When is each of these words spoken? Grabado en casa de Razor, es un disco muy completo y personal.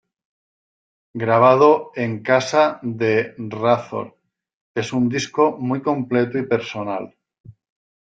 Grabado 1.23 1.69
en 2.03 2.11
casa 2.23 2.63
de 2.81 3.35
Razor, 3.37 4.17
es 4.73 4.91
un 4.93 5.07
disco 5.09 5.55
muy 5.59 5.83
completo 5.83 6.39
y 6.39 6.47
personal. 6.47 7.13